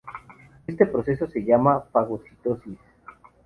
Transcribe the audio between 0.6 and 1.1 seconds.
Este